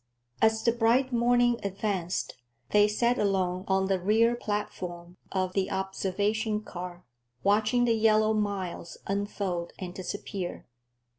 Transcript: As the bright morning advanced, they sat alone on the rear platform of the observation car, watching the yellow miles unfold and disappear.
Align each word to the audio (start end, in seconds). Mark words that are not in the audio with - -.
As 0.41 0.63
the 0.63 0.71
bright 0.71 1.13
morning 1.13 1.59
advanced, 1.63 2.33
they 2.71 2.87
sat 2.87 3.19
alone 3.19 3.65
on 3.67 3.85
the 3.85 3.99
rear 3.99 4.33
platform 4.35 5.17
of 5.31 5.53
the 5.53 5.69
observation 5.69 6.61
car, 6.63 7.05
watching 7.43 7.85
the 7.85 7.93
yellow 7.93 8.33
miles 8.33 8.97
unfold 9.05 9.73
and 9.77 9.93
disappear. 9.93 10.65